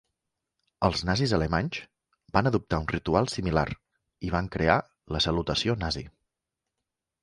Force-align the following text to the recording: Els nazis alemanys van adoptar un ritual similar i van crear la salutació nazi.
Els 0.87 1.03
nazis 1.09 1.33
alemanys 1.39 1.79
van 2.39 2.51
adoptar 2.53 2.81
un 2.85 2.89
ritual 2.95 3.31
similar 3.37 3.67
i 4.31 4.35
van 4.41 4.53
crear 4.59 4.83
la 5.17 5.27
salutació 5.31 5.83
nazi. 5.89 6.09